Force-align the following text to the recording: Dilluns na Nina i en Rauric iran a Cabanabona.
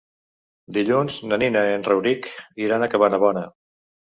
Dilluns 0.77 1.17
na 1.31 1.39
Nina 1.43 1.63
i 1.67 1.75
en 1.81 1.85
Rauric 1.91 2.31
iran 2.69 2.87
a 2.87 2.91
Cabanabona. 2.95 3.45